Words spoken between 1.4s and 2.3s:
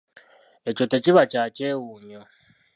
kyewuunyo?